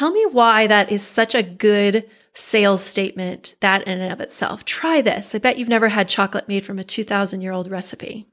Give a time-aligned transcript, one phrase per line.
[0.00, 4.64] Tell me why that is such a good sales statement, that in and of itself.
[4.64, 5.34] Try this.
[5.34, 8.26] I bet you've never had chocolate made from a 2000 year old recipe.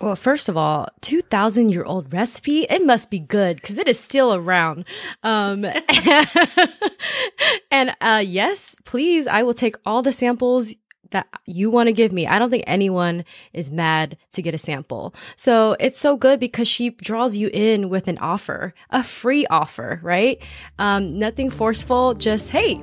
[0.00, 3.98] Well, first of all, 2000 year old recipe, it must be good because it is
[3.98, 4.84] still around.
[5.24, 5.64] Um,
[7.72, 10.76] and uh, yes, please, I will take all the samples
[11.14, 12.26] that you want to give me.
[12.26, 15.14] I don't think anyone is mad to get a sample.
[15.36, 20.00] So it's so good because she draws you in with an offer, a free offer,
[20.02, 20.42] right?
[20.78, 22.82] Um, nothing forceful, just, hey,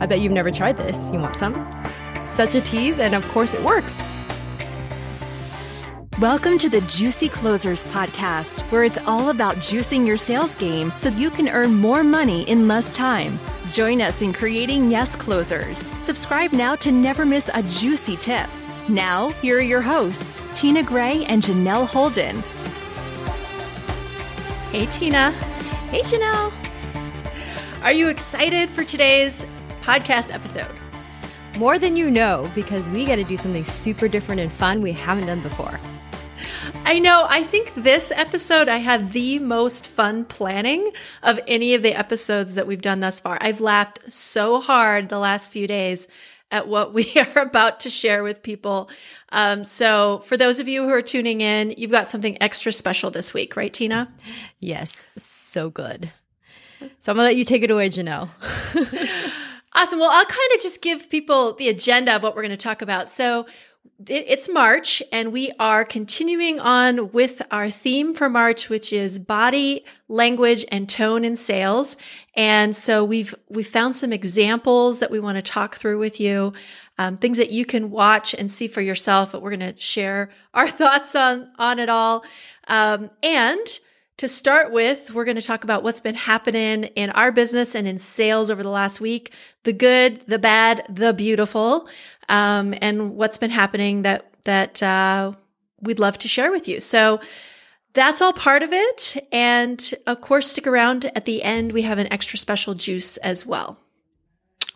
[0.00, 0.96] I bet you've never tried this.
[1.12, 1.54] You want some?
[2.22, 2.98] Such a tease.
[2.98, 4.02] And of course it works.
[6.20, 11.08] Welcome to the Juicy Closers podcast, where it's all about juicing your sales game so
[11.08, 13.40] you can earn more money in less time.
[13.72, 15.80] Join us in creating Yes Closers.
[16.02, 18.46] Subscribe now to never miss a juicy tip.
[18.88, 22.36] Now, here are your hosts, Tina Gray and Janelle Holden.
[24.70, 25.30] Hey, Tina.
[25.90, 26.52] Hey, Janelle.
[27.82, 29.44] Are you excited for today's
[29.80, 30.70] podcast episode?
[31.58, 34.92] More than you know, because we got to do something super different and fun we
[34.92, 35.80] haven't done before.
[36.84, 37.26] I know.
[37.28, 42.54] I think this episode I had the most fun planning of any of the episodes
[42.54, 43.38] that we've done thus far.
[43.40, 46.08] I've laughed so hard the last few days
[46.50, 48.90] at what we are about to share with people.
[49.30, 53.10] Um, so, for those of you who are tuning in, you've got something extra special
[53.10, 54.12] this week, right, Tina?
[54.60, 56.12] Yes, so good.
[56.98, 58.28] So, I'm gonna let you take it away, Janelle.
[59.74, 59.98] awesome.
[59.98, 62.82] Well, I'll kind of just give people the agenda of what we're going to talk
[62.82, 63.10] about.
[63.10, 63.46] So,
[64.08, 69.84] it's March, and we are continuing on with our theme for March, which is body
[70.08, 71.96] language and tone in sales.
[72.34, 76.52] And so we've we found some examples that we want to talk through with you,
[76.98, 79.32] um, things that you can watch and see for yourself.
[79.32, 82.24] But we're going to share our thoughts on on it all.
[82.68, 83.66] Um, and
[84.18, 87.88] to start with, we're going to talk about what's been happening in our business and
[87.88, 89.32] in sales over the last week
[89.64, 91.88] the good, the bad, the beautiful
[92.28, 95.32] um, and what's been happening that that uh,
[95.80, 96.80] we'd love to share with you.
[96.80, 97.20] So
[97.94, 99.16] that's all part of it.
[99.30, 101.72] And of course, stick around at the end.
[101.72, 103.78] We have an extra special juice as well.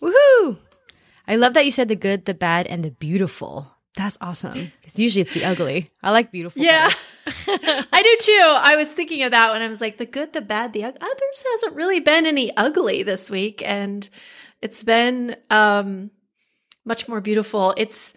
[0.00, 0.58] Woohoo!
[1.26, 3.75] I love that you said the good, the bad, and the beautiful.
[3.96, 4.70] That's awesome.
[4.82, 5.90] Because usually it's the ugly.
[6.02, 6.62] I like beautiful.
[6.62, 6.90] Yeah.
[7.26, 8.42] I do too.
[8.44, 11.00] I was thinking of that when I was like, the good, the bad, the ugly.
[11.00, 13.62] Others hasn't really been any ugly this week.
[13.64, 14.06] And
[14.60, 16.10] it's been um,
[16.84, 17.72] much more beautiful.
[17.78, 18.12] It's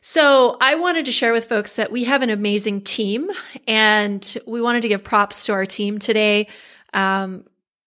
[0.00, 3.28] so I wanted to share with folks that we have an amazing team
[3.66, 6.46] and we wanted to give props to our team today.
[6.94, 7.44] Um,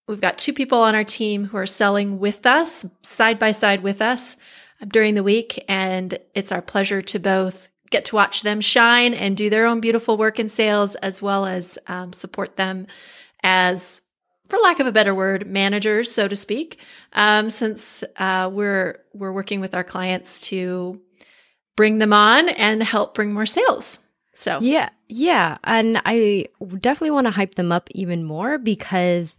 [0.09, 3.83] we've got two people on our team who are selling with us, side by side
[3.83, 4.35] with us
[4.87, 5.63] during the week.
[5.67, 9.81] And it's our pleasure to both get to watch them shine and do their own
[9.81, 12.87] beautiful work in sales, as well as um, support them
[13.43, 14.01] as
[14.51, 16.77] for lack of a better word, managers, so to speak,
[17.13, 20.99] um, since uh, we're we're working with our clients to
[21.77, 23.99] bring them on and help bring more sales.
[24.33, 26.47] So yeah, yeah, and I
[26.79, 29.37] definitely want to hype them up even more because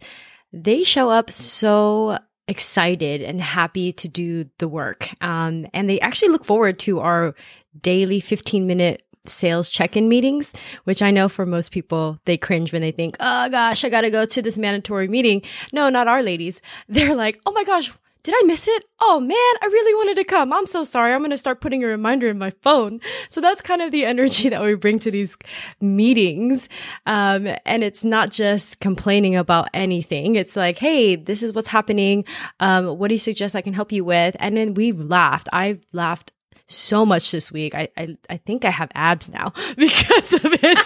[0.51, 2.17] they show up so
[2.47, 7.35] excited and happy to do the work, um, and they actually look forward to our
[7.81, 10.53] daily 15 minute sales check-in meetings,
[10.83, 14.09] which I know for most people, they cringe when they think, oh gosh, I gotta
[14.09, 15.41] go to this mandatory meeting.
[15.71, 16.61] No, not our ladies.
[16.89, 18.85] They're like, oh my gosh, did I miss it?
[19.01, 20.53] Oh man, I really wanted to come.
[20.53, 21.13] I'm so sorry.
[21.13, 23.01] I'm going to start putting a reminder in my phone.
[23.29, 25.37] So that's kind of the energy that we bring to these
[25.81, 26.69] meetings.
[27.05, 30.35] Um, and it's not just complaining about anything.
[30.35, 32.23] It's like, Hey, this is what's happening.
[32.61, 34.37] Um, what do you suggest I can help you with?
[34.39, 35.49] And then we've laughed.
[35.51, 36.31] I've laughed
[36.65, 37.75] so much this week.
[37.75, 40.77] I, I, I think I have abs now because of it.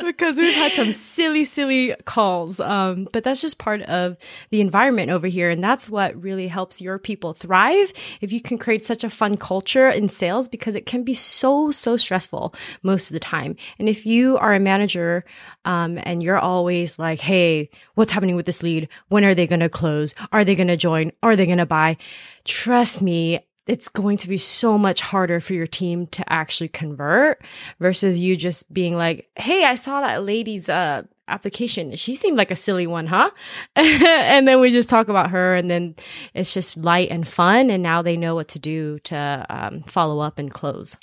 [0.04, 2.60] because we've had some silly, silly calls.
[2.60, 4.16] Um, but that's just part of
[4.50, 5.50] the environment over here.
[5.50, 7.92] And that's what really helps your people thrive.
[8.20, 11.70] If you can create such a fun culture in sales, because it can be so,
[11.70, 13.56] so stressful most of the time.
[13.78, 15.24] And if you are a manager,
[15.64, 18.88] um, and you're always like, Hey, what's happening with this lead?
[19.08, 20.14] When are they going to close?
[20.32, 21.12] Are they going to join?
[21.22, 21.96] Are they going to buy?
[22.44, 27.42] Trust me, it's going to be so much harder for your team to actually convert
[27.80, 31.94] versus you just being like, Hey, I saw that lady's, uh, application.
[31.96, 33.30] She seemed like a silly one, huh?
[33.76, 35.94] and then we just talk about her and then
[36.34, 37.70] it's just light and fun.
[37.70, 40.96] And now they know what to do to um, follow up and close.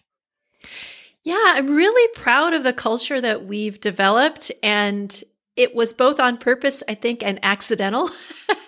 [1.24, 4.52] Yeah, I'm really proud of the culture that we've developed.
[4.64, 5.24] And
[5.57, 8.09] it was both on purpose, I think, and accidental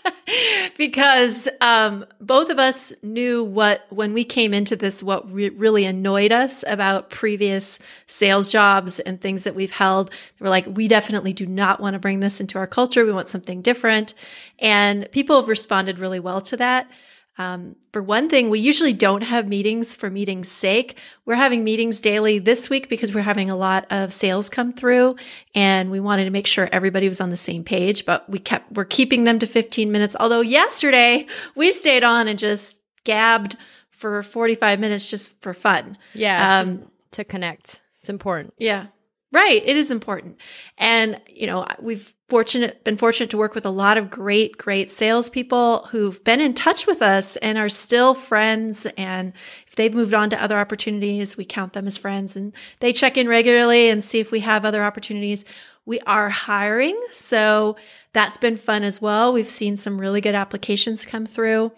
[0.77, 5.85] because um, both of us knew what, when we came into this, what re- really
[5.85, 10.11] annoyed us about previous sales jobs and things that we've held.
[10.39, 13.05] We're like, we definitely do not want to bring this into our culture.
[13.05, 14.13] We want something different.
[14.59, 16.89] And people have responded really well to that.
[17.37, 20.97] Um, for one thing, we usually don't have meetings for meetings' sake.
[21.25, 25.15] We're having meetings daily this week because we're having a lot of sales come through,
[25.55, 28.05] and we wanted to make sure everybody was on the same page.
[28.05, 30.15] But we kept we're keeping them to 15 minutes.
[30.19, 31.25] Although yesterday
[31.55, 33.57] we stayed on and just gabbed
[33.89, 35.97] for 45 minutes just for fun.
[36.13, 37.81] Yeah, um, to connect.
[38.01, 38.53] It's important.
[38.57, 38.87] Yeah.
[39.31, 39.63] Right.
[39.65, 40.37] It is important.
[40.77, 44.89] And, you know, we've fortunate, been fortunate to work with a lot of great, great
[44.89, 48.87] salespeople who've been in touch with us and are still friends.
[48.97, 49.33] And
[49.67, 53.17] if they've moved on to other opportunities, we count them as friends and they check
[53.17, 55.45] in regularly and see if we have other opportunities.
[55.85, 56.99] We are hiring.
[57.13, 57.75] So
[58.13, 59.31] that's been fun as well.
[59.31, 61.71] We've seen some really good applications come through.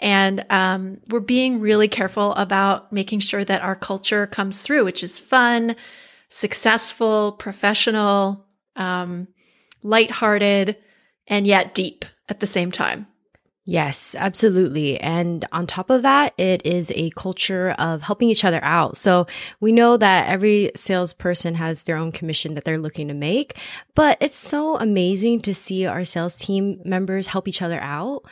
[0.00, 5.04] And um, we're being really careful about making sure that our culture comes through, which
[5.04, 5.76] is fun
[6.32, 8.46] successful, professional,
[8.76, 9.28] um,
[9.82, 10.76] lighthearted,
[11.26, 13.06] and yet deep at the same time.
[13.66, 14.98] Yes, absolutely.
[14.98, 18.96] And on top of that, it is a culture of helping each other out.
[18.96, 19.26] So
[19.60, 23.58] we know that every salesperson has their own commission that they're looking to make,
[23.94, 28.22] but it's so amazing to see our sales team members help each other out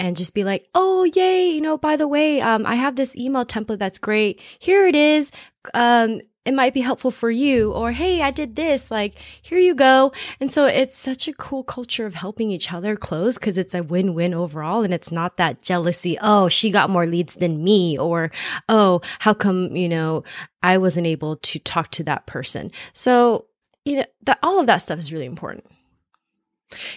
[0.00, 3.14] and just be like, oh, yay, you know, by the way, um, I have this
[3.14, 4.40] email template that's great.
[4.58, 5.30] Here it is.
[5.74, 9.74] Um, it might be helpful for you or hey i did this like here you
[9.74, 10.12] go.
[10.40, 13.82] And so it's such a cool culture of helping each other close because it's a
[13.82, 18.30] win-win overall and it's not that jealousy oh she got more leads than me or
[18.68, 20.24] oh how come you know
[20.62, 22.70] i wasn't able to talk to that person?
[22.92, 23.46] So
[23.84, 25.64] you know that all of that stuff is really important.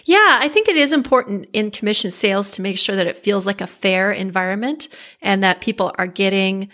[0.04, 3.46] Yeah, I think it is important in commission sales to make sure that it feels
[3.46, 4.88] like a fair environment
[5.22, 6.68] and that people are getting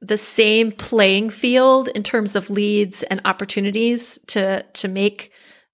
[0.00, 5.32] the same playing field in terms of leads and opportunities to to make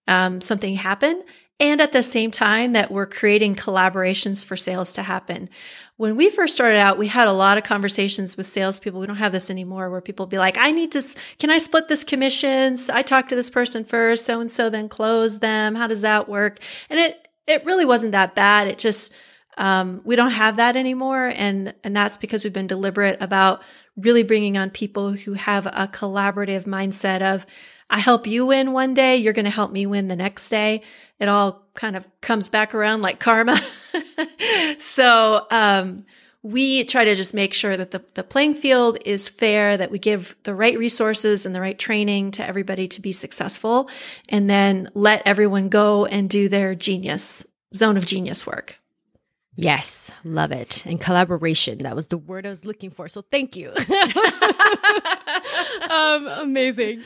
[0.08, 1.22] um, something happen
[1.60, 5.48] and at the same time that we're creating collaborations for sales to happen.
[5.96, 9.00] When we first started out we had a lot of conversations with salespeople.
[9.00, 11.02] We don't have this anymore where people be like i need to
[11.38, 12.76] can i split this commission?
[12.76, 15.74] So i talk to this person first so and so then close them.
[15.74, 16.60] How does that work?
[16.88, 18.68] And it it really wasn't that bad.
[18.68, 19.12] It just
[19.56, 23.62] um, we don't have that anymore and and that's because we've been deliberate about
[23.96, 27.46] really bringing on people who have a collaborative mindset of
[27.90, 30.82] I help you win one day, you're going to help me win the next day.
[31.20, 33.60] It all kind of comes back around like karma.
[34.78, 35.98] so, um,
[36.42, 39.98] we try to just make sure that the, the playing field is fair, that we
[39.98, 43.88] give the right resources and the right training to everybody to be successful,
[44.28, 48.76] and then let everyone go and do their genius, zone of genius work.
[49.56, 50.84] Yes, love it.
[50.84, 51.78] And collaboration.
[51.78, 53.08] That was the word I was looking for.
[53.08, 53.70] So thank you.
[55.90, 57.04] um, amazing.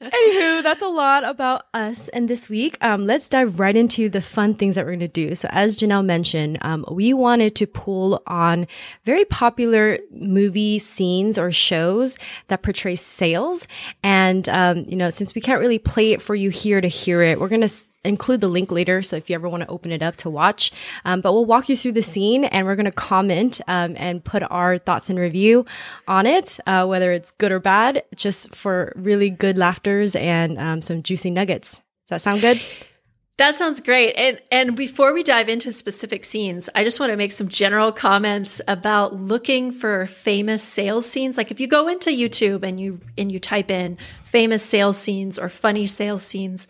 [0.00, 2.78] Anywho, that's a lot about us and this week.
[2.80, 5.34] Um, let's dive right into the fun things that we're going to do.
[5.34, 8.68] So as Janelle mentioned, um, we wanted to pull on
[9.04, 12.16] very popular movie scenes or shows
[12.46, 13.66] that portray sales.
[14.04, 17.20] And, um, you know, since we can't really play it for you here to hear
[17.22, 17.68] it, we're going to
[18.08, 19.02] include the link later.
[19.02, 20.72] So if you ever want to open it up to watch,
[21.04, 24.24] um, but we'll walk you through the scene and we're going to comment um, and
[24.24, 25.64] put our thoughts and review
[26.06, 30.82] on it, uh, whether it's good or bad, just for really good laughters and um,
[30.82, 31.82] some juicy nuggets.
[32.06, 32.60] Does that sound good?
[33.38, 34.14] That sounds great.
[34.14, 37.92] And and before we dive into specific scenes, I just want to make some general
[37.92, 41.36] comments about looking for famous sales scenes.
[41.36, 45.38] Like if you go into YouTube and you and you type in famous sales scenes
[45.38, 46.66] or funny sales scenes,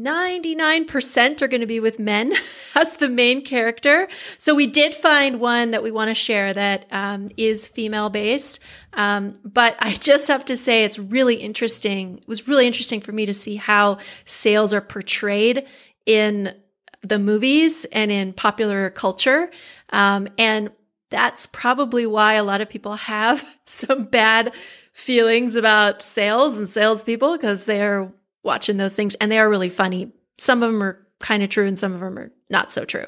[0.00, 2.32] 99% are going to be with men
[2.74, 4.08] as the main character.
[4.38, 8.60] So we did find one that we want to share that um, is female based.
[8.94, 12.18] Um, but I just have to say it's really interesting.
[12.18, 15.66] It was really interesting for me to see how sales are portrayed
[16.06, 16.54] in
[17.02, 19.50] the movies and in popular culture.
[19.90, 20.70] Um, and
[21.10, 24.52] that's probably why a lot of people have some bad
[24.92, 30.12] feelings about sales and salespeople because they're watching those things and they are really funny.
[30.38, 33.06] Some of them are kind of true and some of them are not so true.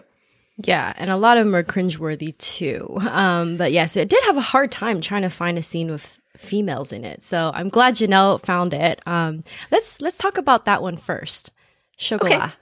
[0.59, 2.99] Yeah, and a lot of them are cringeworthy too.
[3.01, 5.91] Um, but yeah, so it did have a hard time trying to find a scene
[5.91, 7.23] with females in it.
[7.23, 9.01] So I'm glad Janelle found it.
[9.07, 11.53] Um, let's let's talk about that one first.
[11.97, 12.33] Chocolat.
[12.33, 12.53] Okay.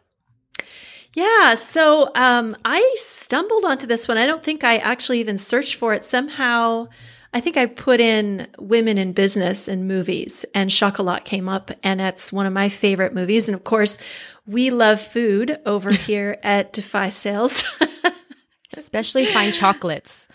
[1.15, 4.17] Yeah, so um, I stumbled onto this one.
[4.17, 6.05] I don't think I actually even searched for it.
[6.05, 6.87] Somehow
[7.33, 12.01] I think I put in women in business and movies and Chocolat came up and
[12.01, 13.49] it's one of my favorite movies.
[13.49, 13.99] And of course,
[14.47, 17.63] we love food over here at Defy Sales.
[18.77, 20.29] Especially fine chocolates.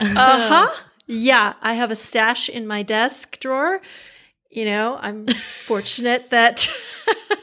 [0.00, 0.74] uh huh.
[1.06, 1.54] Yeah.
[1.62, 3.80] I have a stash in my desk drawer.
[4.50, 6.70] You know, I'm fortunate that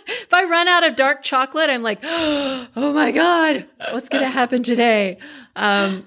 [0.08, 4.30] if I run out of dark chocolate, I'm like, oh my God, what's going to
[4.30, 5.20] happen today?
[5.56, 6.06] Um,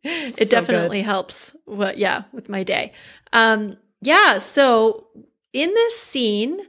[0.04, 1.54] it So definitely helps.
[1.66, 2.92] Well, yeah, with my day.
[3.32, 4.38] Um, yeah.
[4.38, 5.08] So
[5.52, 6.60] in this scene,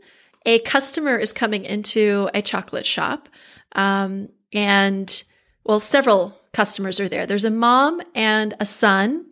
[0.45, 3.29] a customer is coming into a chocolate shop.
[3.73, 5.23] Um, and
[5.63, 7.25] well, several customers are there.
[7.25, 9.25] There's a mom and a son.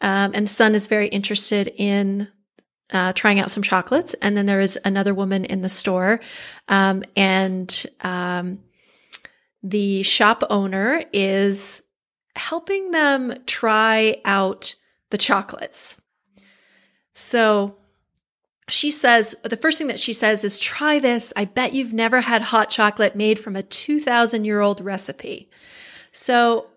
[0.00, 2.28] Um, and the son is very interested in
[2.92, 4.14] uh, trying out some chocolates.
[4.14, 6.20] And then there is another woman in the store.
[6.68, 8.60] Um, and um,
[9.62, 11.82] the shop owner is
[12.36, 14.74] helping them try out
[15.10, 15.96] the chocolates.
[17.14, 17.76] So
[18.68, 21.32] she says, the first thing that she says is, try this.
[21.36, 25.50] I bet you've never had hot chocolate made from a 2000 year old recipe.
[26.10, 26.68] So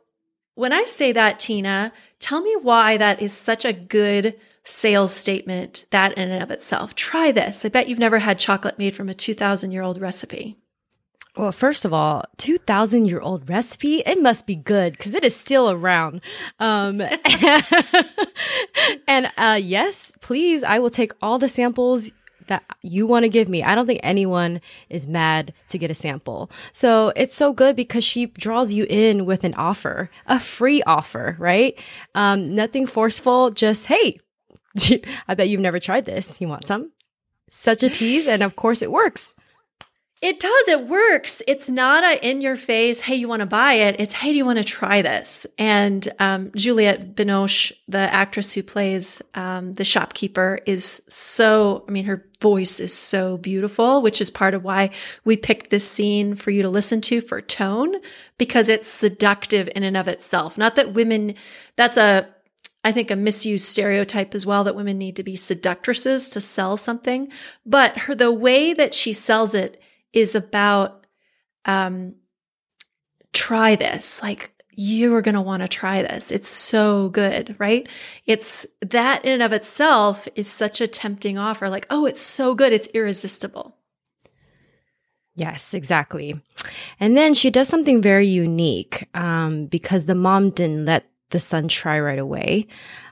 [0.55, 5.85] when I say that, Tina, tell me why that is such a good sales statement,
[5.91, 6.95] that in and of itself.
[6.95, 7.63] Try this.
[7.63, 10.57] I bet you've never had chocolate made from a 2000 year old recipe.
[11.37, 15.35] Well, first of all, 2000 year old recipe, it must be good because it is
[15.35, 16.21] still around.
[16.59, 17.01] Um,
[19.07, 22.11] and uh, yes, please, I will take all the samples
[22.47, 23.63] that you want to give me.
[23.63, 26.49] I don't think anyone is mad to get a sample.
[26.71, 31.35] So it's so good because she draws you in with an offer, a free offer,
[31.37, 31.77] right?
[32.13, 34.19] Um, nothing forceful, just, hey,
[35.27, 36.39] I bet you've never tried this.
[36.39, 36.91] You want some?
[37.49, 38.27] Such a tease.
[38.27, 39.33] And of course it works.
[40.25, 40.67] It does.
[40.69, 41.43] It works.
[41.47, 43.97] It's not a in your face, hey, you want to buy it.
[43.99, 45.45] It's, hey, do you want to try this?
[45.59, 52.05] And um, Juliette Binoche, the actress who plays um, the shopkeeper, is so, I mean,
[52.05, 54.89] her voice is so beautiful, which is part of why
[55.25, 57.93] we picked this scene for you to listen to for tone,
[58.39, 60.57] because it's seductive in and of itself.
[60.57, 61.35] Not that women,
[61.75, 62.27] that's a,
[62.83, 66.77] I think a misused stereotype as well that women need to be seductresses to sell
[66.77, 67.27] something.
[67.63, 69.79] But her, the way that she sells it
[70.13, 71.05] is about
[71.65, 72.15] um,
[73.33, 74.21] try this.
[74.21, 76.31] Like you are going to want to try this.
[76.31, 77.87] It's so good, right?
[78.25, 81.69] It's that in and of itself is such a tempting offer.
[81.69, 82.73] Like, oh, it's so good.
[82.73, 83.77] It's irresistible.
[85.35, 86.41] Yes, exactly.
[86.99, 91.67] And then she does something very unique um, because the mom didn't let the son
[91.67, 92.67] try right away.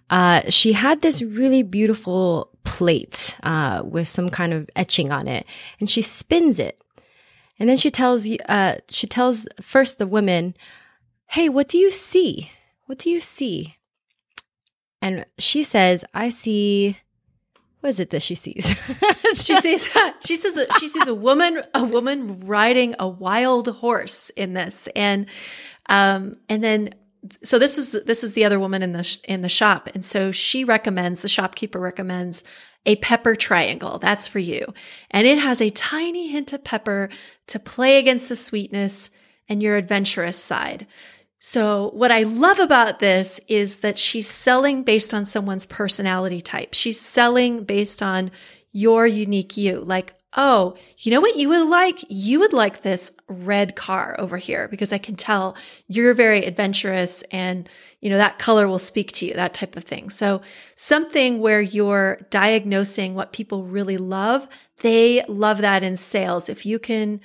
[0.10, 5.46] Uh, she had this really beautiful plate uh, with some kind of etching on it,
[5.80, 6.83] and she spins it.
[7.60, 10.56] And then she tells you, uh, she tells first the women,
[11.28, 12.52] "Hey, what do you see?
[12.86, 13.78] What do you see?"
[15.02, 16.98] And she says, "I see."
[17.80, 18.76] What is it that she sees?
[19.34, 19.90] she sees
[20.26, 25.26] she says she sees a woman a woman riding a wild horse in this, and
[25.90, 26.96] um, and then
[27.44, 30.04] so this is this is the other woman in the sh- in the shop, and
[30.04, 32.44] so she recommends the shopkeeper recommends
[32.86, 34.00] a pepper triangle.
[34.00, 34.74] That's for you,
[35.12, 37.10] and it has a tiny hint of pepper
[37.48, 39.10] to play against the sweetness
[39.48, 40.88] and your adventurous side.
[41.46, 46.74] So what I love about this is that she's selling based on someone's personality type.
[46.74, 48.32] She's selling based on
[48.72, 49.82] your unique you.
[49.82, 52.04] Like, oh, you know what you would like?
[52.10, 55.56] You would like this red car over here because I can tell
[55.88, 57.70] you're very adventurous and,
[58.02, 60.10] you know, that color will speak to you, that type of thing.
[60.10, 60.42] So
[60.76, 64.48] something where you're diagnosing what people really love,
[64.82, 66.50] they love that in sales.
[66.50, 67.22] If you can,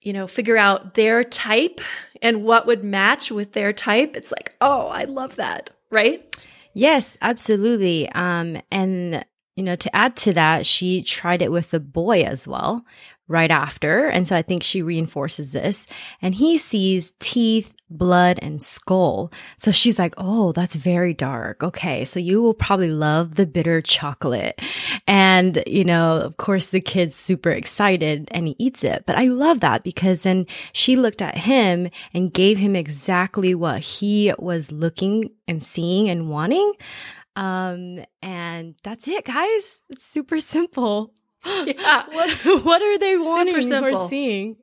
[0.00, 1.80] you know, figure out their type
[2.20, 6.36] and what would match with their type, it's like, oh, I love that, right?
[6.72, 8.08] Yes, absolutely.
[8.10, 9.24] Um, and
[9.56, 12.84] you know, to add to that, she tried it with the boy as well
[13.28, 14.08] right after.
[14.08, 15.86] And so I think she reinforces this.
[16.20, 19.32] And he sees teeth, blood, and skull.
[19.56, 21.62] So she's like, oh, that's very dark.
[21.62, 22.04] Okay.
[22.04, 24.60] So you will probably love the bitter chocolate.
[25.06, 29.04] And, you know, of course, the kid's super excited and he eats it.
[29.06, 33.80] But I love that because then she looked at him and gave him exactly what
[33.80, 36.72] he was looking and seeing and wanting.
[37.34, 38.41] Um, and
[38.82, 39.84] that's it, guys.
[39.90, 41.14] It's super simple.
[41.44, 42.04] Yeah.
[42.12, 44.04] what, what are they wanting Super simple.
[44.04, 44.56] or seeing?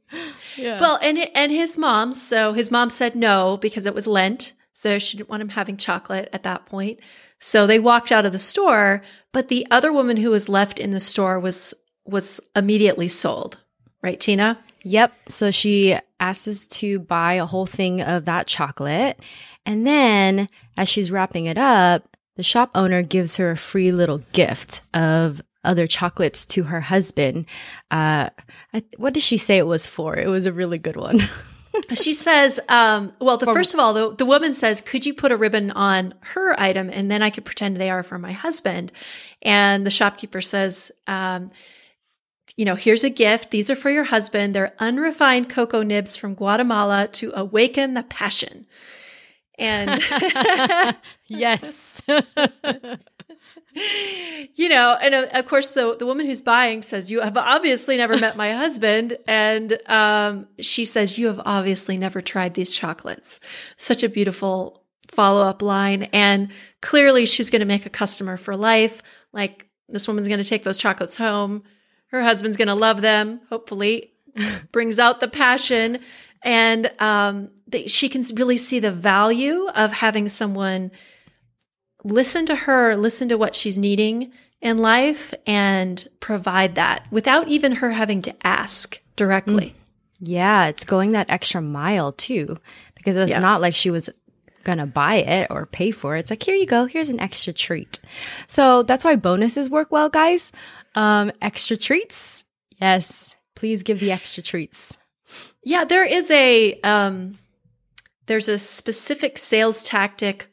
[0.55, 0.79] Yeah.
[0.79, 4.97] Well, and and his mom, so his mom said no because it was Lent, so
[4.97, 7.01] she didn't want him having chocolate at that point.
[7.39, 9.01] So they walked out of the store,
[9.33, 11.73] but the other woman who was left in the store was
[12.05, 13.57] was immediately sold.
[14.01, 14.57] Right, Tina?
[14.83, 15.13] Yep.
[15.27, 19.19] So she asks us to buy a whole thing of that chocolate.
[19.65, 20.47] And then
[20.77, 22.08] as she's wrapping it up,
[22.39, 27.45] the shop owner gives her a free little gift of other chocolates to her husband.
[27.91, 28.29] Uh,
[28.73, 30.17] I, what did she say it was for?
[30.17, 31.19] It was a really good one.
[31.93, 35.33] she says, um, well, the, first of all, the, the woman says, could you put
[35.33, 38.93] a ribbon on her item and then I could pretend they are for my husband?
[39.41, 41.51] And the shopkeeper says, um,
[42.55, 43.51] you know, here's a gift.
[43.51, 44.55] These are for your husband.
[44.55, 48.65] They're unrefined cocoa nibs from Guatemala to awaken the passion.
[49.59, 50.01] And
[51.27, 51.88] yes.
[54.55, 57.97] You know, and uh, of course, the the woman who's buying says, "You have obviously
[57.97, 63.39] never met my husband," and um, she says, "You have obviously never tried these chocolates."
[63.77, 66.49] Such a beautiful follow up line, and
[66.81, 69.01] clearly, she's going to make a customer for life.
[69.33, 71.63] Like this woman's going to take those chocolates home.
[72.07, 73.41] Her husband's going to love them.
[73.49, 74.13] Hopefully,
[74.71, 75.99] brings out the passion,
[76.41, 80.91] and um, they, she can really see the value of having someone
[82.03, 87.73] listen to her, listen to what she's needing in life and provide that without even
[87.73, 89.67] her having to ask directly.
[89.67, 89.73] Mm.
[90.21, 92.57] Yeah, it's going that extra mile too,
[92.95, 93.39] because it's yeah.
[93.39, 94.09] not like she was
[94.65, 96.19] gonna buy it or pay for it.
[96.19, 97.99] It's like, here you go, here's an extra treat.
[98.45, 100.51] So that's why bonuses work well, guys.
[100.95, 102.43] Um, extra treats.
[102.81, 104.97] Yes, please give the extra treats.
[105.63, 107.37] Yeah, there is a um
[108.25, 110.48] there's a specific sales tactic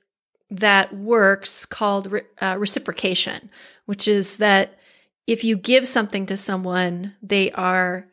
[0.51, 3.51] that works called re- uh, reciprocation,
[3.87, 4.79] which is that
[5.27, 8.07] if you give something to someone, they are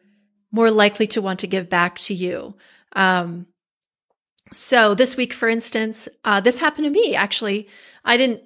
[0.51, 2.55] more likely to want to give back to you.
[2.95, 3.47] Um,
[4.51, 7.15] so this week, for instance, uh, this happened to me.
[7.15, 7.67] Actually,
[8.05, 8.41] I didn't,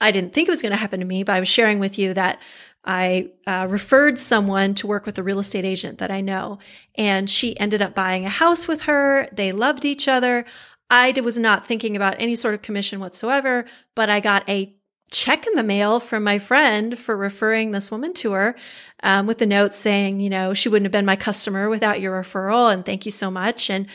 [0.00, 1.98] I didn't think it was going to happen to me, but I was sharing with
[1.98, 2.38] you that
[2.84, 6.58] I uh, referred someone to work with a real estate agent that I know,
[6.94, 9.28] and she ended up buying a house with her.
[9.32, 10.46] They loved each other.
[10.90, 14.74] I was not thinking about any sort of commission whatsoever, but I got a
[15.10, 18.54] check in the mail from my friend for referring this woman to her
[19.02, 22.20] um, with the note saying, you know, she wouldn't have been my customer without your
[22.20, 23.70] referral and thank you so much.
[23.70, 23.86] And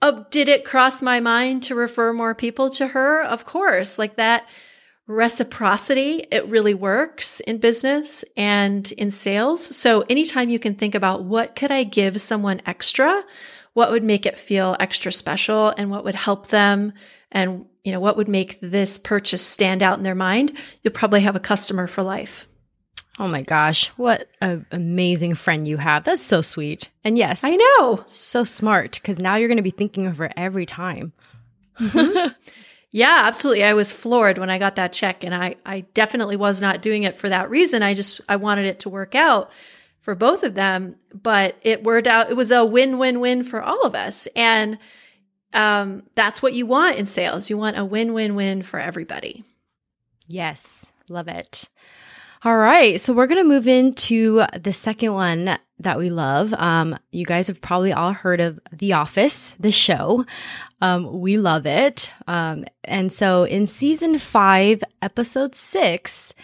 [0.00, 3.22] oh, did it cross my mind to refer more people to her?
[3.22, 4.46] Of course, like that
[5.08, 9.74] reciprocity, it really works in business and in sales.
[9.74, 13.24] So anytime you can think about what could I give someone extra?
[13.74, 16.92] What would make it feel extra special and what would help them
[17.30, 21.20] and you know what would make this purchase stand out in their mind you'll probably
[21.22, 22.46] have a customer for life.
[23.18, 23.88] Oh my gosh.
[23.98, 26.04] What an amazing friend you have.
[26.04, 26.88] That's so sweet.
[27.04, 28.04] And yes i know.
[28.06, 31.12] so smart because now you're going to be thinking of her every time.
[31.78, 32.32] Mm-hmm.
[32.90, 33.64] yeah absolutely.
[33.64, 37.02] I was floored when i got that check and i i definitely was not doing
[37.02, 37.82] it for that reason.
[37.82, 39.50] I just i wanted it to work out
[40.02, 42.30] for both of them, but it worked out.
[42.30, 44.28] It was a win win win for all of us.
[44.36, 44.78] And
[45.54, 47.48] um, that's what you want in sales.
[47.48, 49.44] You want a win win win for everybody.
[50.26, 51.68] Yes, love it.
[52.44, 56.52] All right, so we're going to move into the second one that we love.
[56.54, 60.26] Um, you guys have probably all heard of The Office, the show.
[60.80, 62.10] Um, we love it.
[62.26, 66.34] Um, and so in season five, episode six,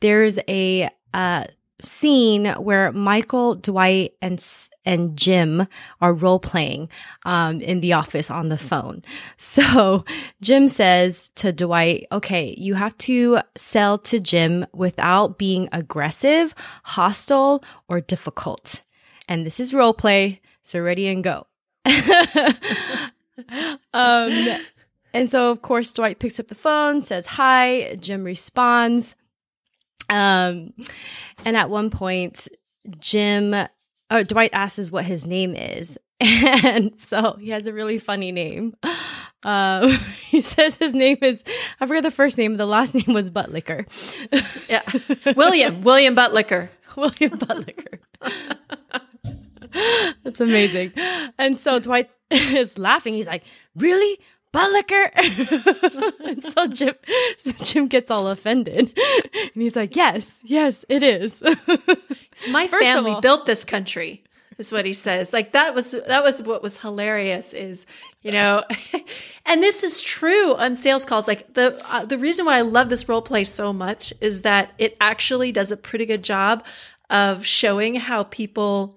[0.00, 1.44] there's a uh,
[1.82, 4.44] scene where Michael, Dwight, and
[4.84, 5.66] and Jim
[6.00, 6.88] are role playing
[7.24, 9.02] um, in the office on the phone.
[9.38, 10.04] So
[10.40, 17.62] Jim says to Dwight, "Okay, you have to sell to Jim without being aggressive, hostile,
[17.88, 18.82] or difficult."
[19.28, 20.40] And this is role play.
[20.62, 21.46] So ready and go.
[23.92, 24.58] um,
[25.12, 27.96] and so of course Dwight picks up the phone, says hi.
[28.00, 29.14] Jim responds.
[30.12, 30.74] Um,
[31.44, 32.48] and at one point,
[32.98, 33.68] Jim, or
[34.10, 35.98] uh, Dwight asks what his name is.
[36.24, 38.76] And so he has a really funny name.
[39.42, 39.90] Um,
[40.28, 41.42] he says his name is,
[41.80, 43.86] I forget the first name, the last name was Buttlicker.
[44.68, 45.32] yeah.
[45.34, 46.68] William, William Buttlicker.
[46.96, 47.98] William Buttlicker.
[50.22, 50.92] That's amazing.
[51.38, 53.14] And so Dwight is laughing.
[53.14, 53.42] He's like,
[53.74, 54.20] Really?
[54.52, 55.10] Butt liquor.
[56.24, 56.94] and so Jim,
[57.62, 58.92] Jim gets all offended.
[59.34, 61.34] And he's like, yes, yes, it is.
[62.34, 64.22] so my First family all, built this country
[64.58, 65.32] is what he says.
[65.32, 67.86] Like that was, that was what was hilarious is,
[68.20, 68.62] you know,
[69.46, 71.26] and this is true on sales calls.
[71.26, 74.72] Like the, uh, the reason why I love this role play so much is that
[74.78, 76.64] it actually does a pretty good job
[77.10, 78.94] of showing how people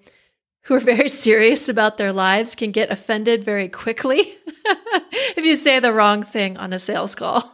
[0.65, 4.19] who are very serious about their lives can get offended very quickly
[5.35, 7.51] if you say the wrong thing on a sales call.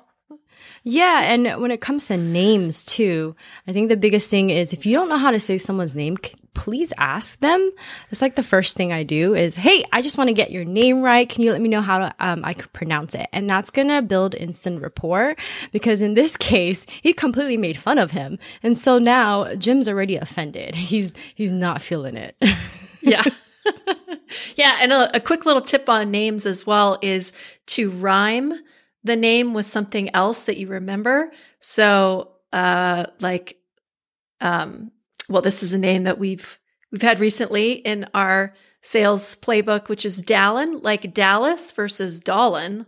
[0.84, 3.36] Yeah, and when it comes to names too,
[3.67, 6.17] I think the biggest thing is if you don't know how to say someone's name,
[6.56, 7.71] please ask them.
[8.10, 10.65] It's like the first thing I do is, hey, I just want to get your
[10.65, 11.30] name right.
[11.30, 13.28] Can you let me know how to, um, I could pronounce it?
[13.32, 15.36] And that's gonna build instant rapport
[15.71, 20.15] because in this case, he completely made fun of him, and so now Jim's already
[20.15, 20.74] offended.
[20.91, 22.36] He's he's not feeling it.
[23.02, 23.24] Yeah.
[24.56, 27.34] yeah, and a, a quick little tip on names as well is
[27.68, 28.54] to rhyme
[29.04, 31.32] the name with something else that you remember.
[31.60, 33.58] So, uh, like,
[34.40, 34.92] um,
[35.30, 36.60] well, this is a name that we've
[36.92, 42.86] we've had recently in our sales playbook, which is Dallin, like Dallas versus Dollin,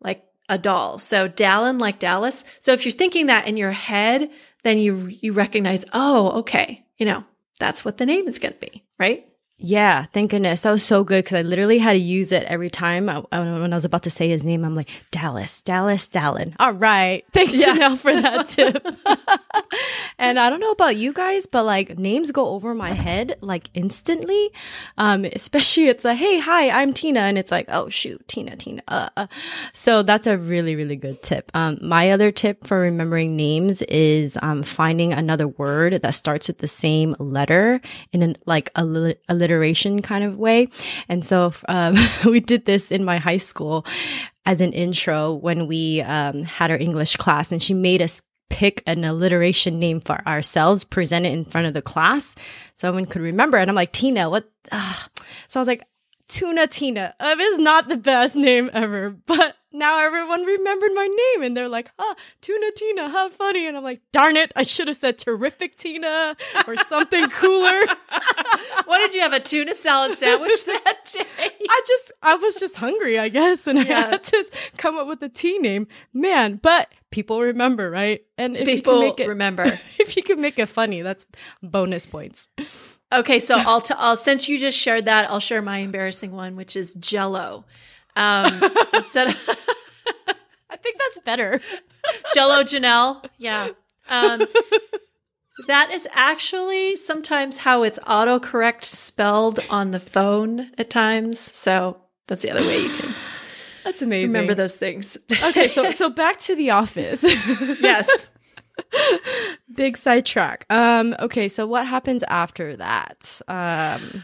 [0.00, 0.98] like a doll.
[0.98, 2.44] So Dallin, like Dallas.
[2.60, 4.30] So if you're thinking that in your head,
[4.62, 7.24] then you you recognize, oh, okay, you know,
[7.58, 9.26] that's what the name is going to be, right?
[9.56, 10.62] Yeah, thank goodness.
[10.62, 13.38] That was so good because I literally had to use it every time I, I,
[13.38, 14.64] when I was about to say his name.
[14.64, 16.54] I'm like, Dallas, Dallas, Dallin.
[16.58, 17.24] All right.
[17.32, 17.68] Thanks, yeah.
[17.68, 18.84] Janelle, for that tip.
[20.18, 23.70] and I don't know about you guys, but like names go over my head like
[23.74, 24.50] instantly.
[24.98, 27.20] Um, especially it's like, hey, hi, I'm Tina.
[27.20, 28.82] And it's like, oh, shoot, Tina, Tina.
[28.88, 29.26] Uh, uh.
[29.72, 31.52] So that's a really, really good tip.
[31.54, 36.58] Um, my other tip for remembering names is um, finding another word that starts with
[36.58, 37.80] the same letter
[38.12, 40.68] in an, like a, a alliteration kind of way.
[41.08, 43.86] And so um, we did this in my high school
[44.46, 48.82] as an intro when we um, had our English class, and she made us pick
[48.86, 52.34] an alliteration name for ourselves, present it in front of the class
[52.74, 53.56] so everyone could remember.
[53.56, 54.50] And I'm like, Tina, what?
[55.48, 55.82] So I was like,
[56.28, 57.14] Tuna Tina.
[57.20, 61.68] Uh, it's not the best name ever, but now everyone remembered my name and they're
[61.68, 63.66] like, ah, Tuna Tina, how funny.
[63.66, 67.80] And I'm like, darn it, I should have said terrific Tina or something cooler.
[68.84, 71.50] what did you have, a tuna salad sandwich that day?
[71.68, 73.66] I just, I was just hungry, I guess.
[73.66, 73.98] And yeah.
[73.98, 75.88] I had to come up with a T name.
[76.12, 78.24] Man, but people remember, right?
[78.38, 79.64] And if people you can make it, remember.
[79.98, 81.26] if you can make it funny, that's
[81.62, 82.48] bonus points.
[83.12, 86.54] Okay, so I'll, t- I'll since you just shared that, I'll share my embarrassing one,
[86.54, 87.64] which is Jello.
[88.16, 88.62] Um,
[88.94, 89.36] instead of
[90.70, 91.60] I think that's better.
[92.34, 93.24] Jello Janelle.
[93.38, 93.70] Yeah.
[94.08, 94.42] Um,
[95.66, 101.38] that is actually sometimes how it's autocorrect spelled on the phone at times.
[101.38, 103.14] So that's the other way you can.
[103.84, 104.32] That's amazing.
[104.32, 105.18] Remember those things.
[105.42, 107.22] okay, so so back to the office.
[107.82, 108.26] yes.
[109.74, 110.64] Big sidetrack.
[110.70, 113.42] Um, okay, so what happens after that?
[113.46, 114.22] Um,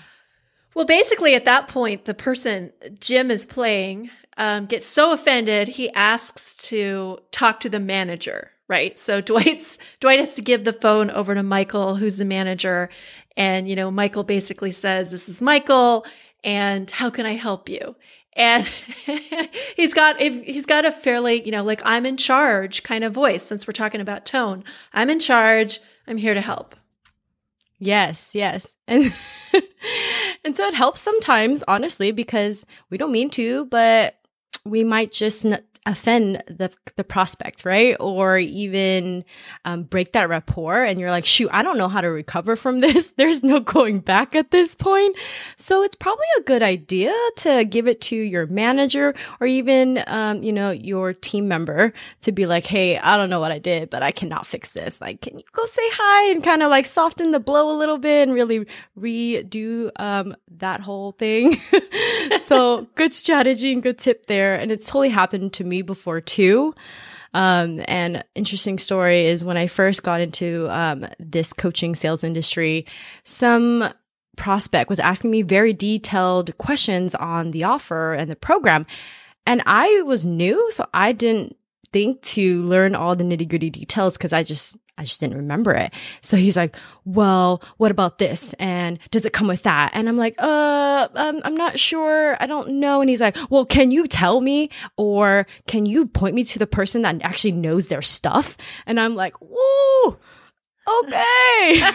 [0.74, 5.90] well, basically, at that point, the person Jim is playing um, gets so offended he
[5.90, 8.50] asks to talk to the manager.
[8.68, 8.98] Right.
[8.98, 12.88] So Dwight's Dwight has to give the phone over to Michael, who's the manager,
[13.36, 16.06] and you know Michael basically says, "This is Michael,
[16.44, 17.96] and how can I help you?"
[18.34, 18.68] and
[19.76, 23.42] he's got he's got a fairly you know like i'm in charge kind of voice
[23.42, 26.76] since we're talking about tone i'm in charge i'm here to help
[27.78, 29.04] yes yes and
[30.44, 34.16] and so it helps sometimes honestly because we don't mean to but
[34.64, 35.44] we might just
[35.90, 37.96] offend the the prospect, right?
[38.00, 39.24] Or even
[39.64, 42.78] um, break that rapport, and you're like, shoot, I don't know how to recover from
[42.78, 43.10] this.
[43.16, 45.16] There's no going back at this point.
[45.56, 50.42] So it's probably a good idea to give it to your manager or even um,
[50.42, 53.90] you know your team member to be like, hey, I don't know what I did,
[53.90, 55.00] but I cannot fix this.
[55.00, 57.98] Like, can you go say hi and kind of like soften the blow a little
[57.98, 58.66] bit and really
[58.98, 61.56] redo um, that whole thing.
[62.40, 66.74] so good strategy and good tip there, and it's totally happened to me before too.
[67.32, 72.86] Um, and interesting story is when I first got into um, this coaching sales industry,
[73.24, 73.92] some
[74.36, 78.86] prospect was asking me very detailed questions on the offer and the program.
[79.46, 81.56] And I was new, so I didn't
[81.92, 85.72] think to learn all the nitty gritty details because I just I just didn't remember
[85.72, 85.94] it.
[86.20, 88.52] So he's like, well, what about this?
[88.58, 89.92] And does it come with that?
[89.94, 92.36] And I'm like, uh, I'm, I'm not sure.
[92.38, 93.00] I don't know.
[93.00, 96.66] And he's like, well, can you tell me or can you point me to the
[96.66, 98.58] person that actually knows their stuff?
[98.84, 100.18] And I'm like, woo,
[100.86, 101.80] okay.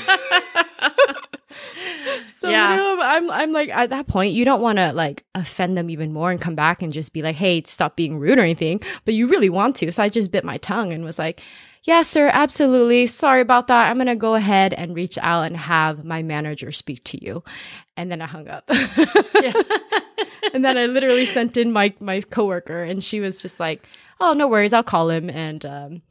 [2.28, 2.98] so yeah.
[3.00, 6.32] I'm I'm like at that point you don't want to like offend them even more
[6.32, 9.28] and come back and just be like, "Hey, stop being rude or anything." But you
[9.28, 9.92] really want to.
[9.92, 11.42] So I just bit my tongue and was like,
[11.86, 13.06] Yes, sir, absolutely.
[13.06, 13.90] Sorry about that.
[13.90, 17.44] I'm going to go ahead and reach out and have my manager speak to you.
[17.96, 18.64] And then I hung up.
[20.54, 23.84] and then I literally sent in my, my coworker and she was just like,
[24.20, 24.74] oh, no worries.
[24.74, 25.30] I'll call him.
[25.30, 26.02] And, um,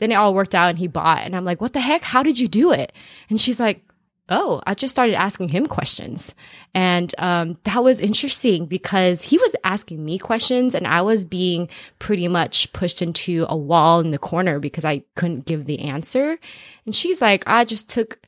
[0.00, 1.22] then it all worked out and he bought.
[1.22, 2.02] And I'm like, what the heck?
[2.02, 2.92] How did you do it?
[3.30, 3.82] And she's like,
[4.28, 6.34] oh, I just started asking him questions.
[6.74, 11.68] And um, that was interesting because he was asking me questions and I was being
[11.98, 16.38] pretty much pushed into a wall in the corner because I couldn't give the answer.
[16.86, 18.18] And she's like, I just took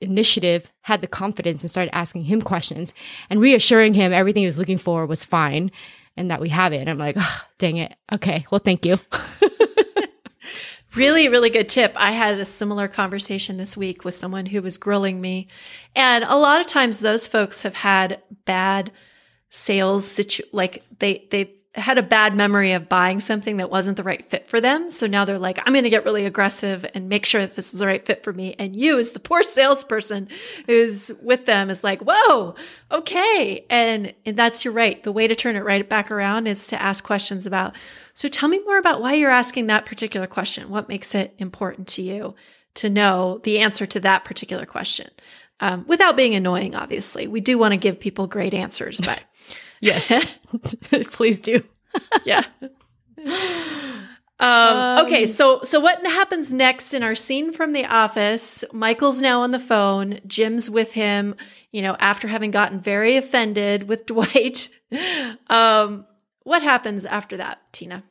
[0.00, 2.92] initiative, had the confidence, and started asking him questions
[3.28, 5.70] and reassuring him everything he was looking for was fine
[6.16, 6.78] and that we have it.
[6.78, 7.94] And I'm like, oh, dang it.
[8.12, 8.46] Okay.
[8.50, 8.98] Well, thank you.
[10.94, 11.92] Really, really good tip.
[11.96, 15.48] I had a similar conversation this week with someone who was grilling me.
[15.96, 18.92] And a lot of times those folks have had bad
[19.48, 24.02] sales situ like they they had a bad memory of buying something that wasn't the
[24.02, 24.90] right fit for them.
[24.90, 27.72] So now they're like, I'm going to get really aggressive and make sure that this
[27.72, 28.54] is the right fit for me.
[28.58, 30.28] And you, as the poor salesperson
[30.66, 32.56] who's with them, is like, whoa,
[32.90, 33.64] okay.
[33.70, 35.02] And, and that's your right.
[35.02, 37.74] The way to turn it right back around is to ask questions about,
[38.12, 40.68] so tell me more about why you're asking that particular question.
[40.68, 42.34] What makes it important to you
[42.74, 45.08] to know the answer to that particular question?
[45.60, 47.28] Um, without being annoying, obviously.
[47.28, 49.22] We do want to give people great answers, but
[49.82, 50.34] yes,
[51.10, 51.62] please do.
[52.24, 52.42] yeah.
[54.40, 58.64] Um, okay, so so what happens next in our scene from the office?
[58.72, 60.18] Michael's now on the phone.
[60.26, 61.36] Jim's with him.
[61.70, 64.68] You know, after having gotten very offended with Dwight.
[65.48, 66.06] Um,
[66.42, 68.02] what happens after that, Tina?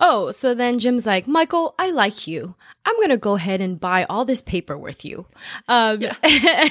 [0.00, 2.54] Oh, so then Jim's like, Michael, I like you.
[2.86, 5.26] I'm going to go ahead and buy all this paper with you.
[5.68, 6.14] Um, yeah.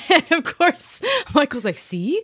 [0.09, 1.01] and of course,
[1.33, 2.23] Michael's like, see,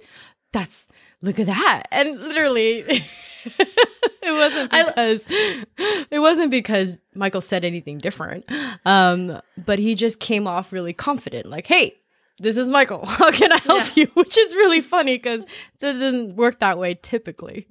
[0.56, 0.88] that's,
[1.22, 1.84] look at that.
[1.92, 8.46] And literally, it wasn't because, it wasn't because Michael said anything different.
[8.86, 11.96] Um, but he just came off really confident, like, hey,
[12.40, 13.06] this is Michael.
[13.06, 14.04] How can I help yeah.
[14.04, 14.12] you?
[14.14, 15.48] Which is really funny because it
[15.80, 17.68] doesn't work that way typically.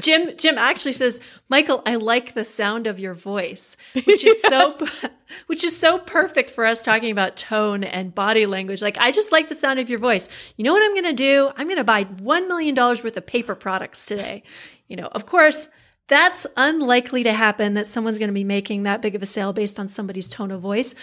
[0.00, 4.48] Jim Jim actually says, "Michael, I like the sound of your voice," which is yes.
[4.48, 5.08] so
[5.46, 8.80] which is so perfect for us talking about tone and body language.
[8.80, 10.28] Like, I just like the sound of your voice.
[10.56, 11.50] You know what I'm going to do?
[11.56, 14.42] I'm going to buy 1 million dollars worth of paper products today.
[14.88, 15.68] You know, of course,
[16.08, 19.52] that's unlikely to happen that someone's going to be making that big of a sale
[19.52, 20.94] based on somebody's tone of voice,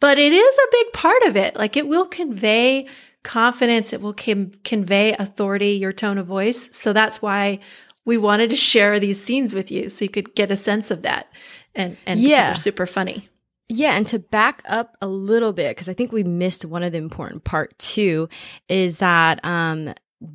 [0.00, 1.56] but it is a big part of it.
[1.56, 2.86] Like it will convey
[3.24, 6.68] confidence, it will com- convey authority, your tone of voice.
[6.76, 7.58] So that's why
[8.06, 11.02] we wanted to share these scenes with you so you could get a sense of
[11.02, 11.28] that.
[11.74, 12.46] And and yeah.
[12.46, 13.28] they're super funny.
[13.68, 16.92] Yeah, and to back up a little bit, because I think we missed one of
[16.92, 18.28] the important part too,
[18.68, 19.92] is that um,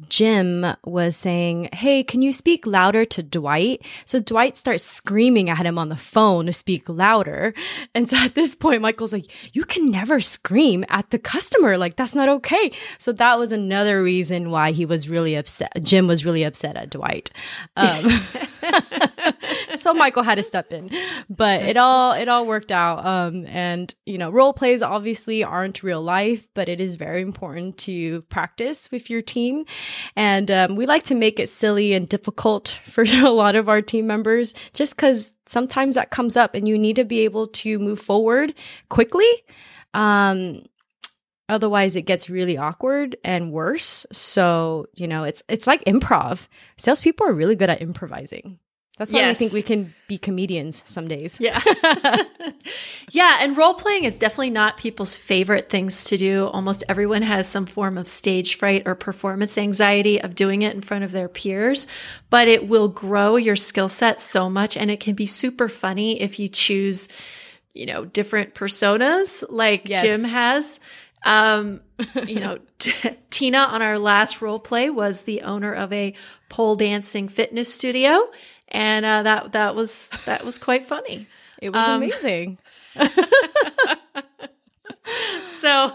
[0.10, 3.86] Jim was saying, Hey, can you speak louder to Dwight?
[4.06, 7.54] So Dwight starts screaming at him on the phone to speak louder.
[7.96, 11.78] And so at this point, Michael's like, You can never scream at the customer.
[11.78, 12.72] Like, that's not okay.
[12.98, 15.72] So that was another reason why he was really upset.
[15.84, 17.32] Jim was really upset at Dwight.
[17.76, 18.12] Um,
[19.77, 20.89] so Michael had to step in,
[21.29, 23.05] but it all, it all worked out.
[23.05, 27.77] Um, and, you know, role plays obviously aren't real life, but it is very important
[27.79, 29.65] to practice with your team
[30.15, 33.81] and um, we like to make it silly and difficult for a lot of our
[33.81, 37.79] team members just because sometimes that comes up and you need to be able to
[37.79, 38.53] move forward
[38.89, 39.29] quickly.
[39.93, 40.63] Um,
[41.49, 44.05] otherwise it gets really awkward and worse.
[44.12, 46.47] So, you know, it's it's like improv.
[46.77, 48.60] Salespeople are really good at improvising.
[49.01, 49.31] That's why yes.
[49.31, 51.39] I think we can be comedians some days.
[51.39, 51.59] Yeah.
[53.09, 53.37] yeah.
[53.39, 56.45] And role playing is definitely not people's favorite things to do.
[56.45, 60.81] Almost everyone has some form of stage fright or performance anxiety of doing it in
[60.81, 61.87] front of their peers,
[62.29, 64.77] but it will grow your skill set so much.
[64.77, 67.09] And it can be super funny if you choose,
[67.73, 70.03] you know, different personas like yes.
[70.03, 70.79] Jim has.
[71.23, 71.81] Um,
[72.27, 76.13] you know, t- Tina on our last role play was the owner of a
[76.49, 78.29] pole dancing fitness studio
[78.71, 81.27] and uh, that that was that was quite funny.
[81.62, 82.57] It was um, amazing.
[85.45, 85.93] so,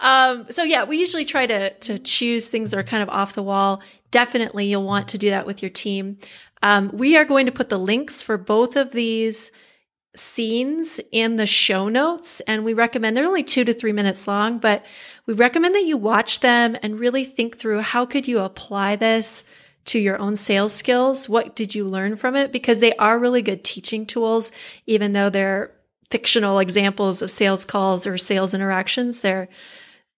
[0.00, 3.34] um, so yeah, we usually try to to choose things that are kind of off
[3.34, 3.82] the wall.
[4.10, 6.18] Definitely, you'll want to do that with your team.
[6.64, 9.52] Um, we are going to put the links for both of these
[10.16, 14.58] scenes in the show notes, and we recommend they're only two to three minutes long,
[14.58, 14.84] but
[15.26, 19.44] we recommend that you watch them and really think through how could you apply this
[19.86, 21.28] to your own sales skills.
[21.28, 22.52] What did you learn from it?
[22.52, 24.52] Because they are really good teaching tools,
[24.86, 25.72] even though they're
[26.10, 29.20] fictional examples of sales calls or sales interactions.
[29.20, 29.48] They're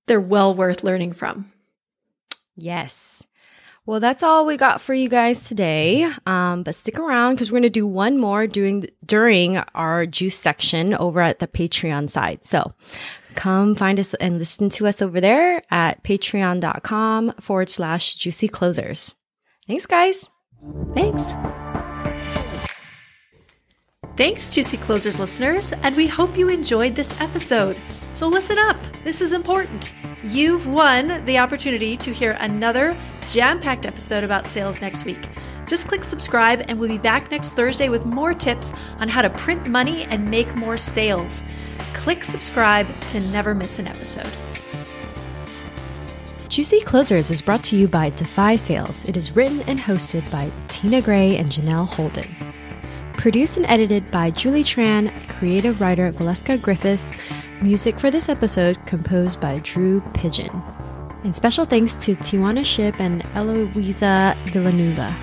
[0.06, 1.52] they're well worth learning from.
[2.56, 3.26] Yes.
[3.84, 6.08] Well, that's all we got for you guys today.
[6.24, 10.38] Um, but stick around because we're going to do one more during during our juice
[10.38, 12.44] section over at the Patreon side.
[12.44, 12.74] So
[13.34, 19.16] come find us and listen to us over there at patreon.com forward slash juicy closers.
[19.72, 20.30] Thanks, guys.
[20.92, 21.32] Thanks.
[24.18, 27.78] Thanks, Juicy Closers listeners, and we hope you enjoyed this episode.
[28.12, 28.76] So listen up.
[29.02, 29.94] This is important.
[30.24, 32.94] You've won the opportunity to hear another
[33.26, 35.30] jam packed episode about sales next week.
[35.66, 39.30] Just click subscribe, and we'll be back next Thursday with more tips on how to
[39.30, 41.40] print money and make more sales.
[41.94, 44.51] Click subscribe to never miss an episode.
[46.52, 49.08] Juicy Closers is brought to you by Defy Sales.
[49.08, 52.28] It is written and hosted by Tina Gray and Janelle Holden.
[53.14, 57.10] Produced and edited by Julie Tran, creative writer Valeska Griffiths,
[57.62, 60.50] music for this episode composed by Drew Pigeon.
[61.24, 65.16] And special thanks to Tijuana Ship and Eloisa Villanueva.